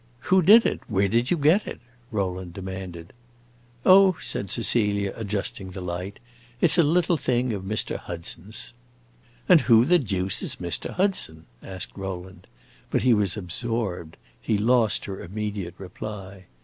[0.31, 0.79] "Who did it?
[0.87, 3.13] where did you get it?" Rowland demanded.
[3.85, 6.19] "Oh," said Cecilia, adjusting the light,
[6.59, 7.97] "it 's a little thing of Mr.
[7.97, 8.73] Hudson's."
[9.47, 10.89] "And who the deuce is Mr.
[10.95, 12.47] Hudson?" asked Rowland.
[12.89, 16.45] But he was absorbed; he lost her immediate reply.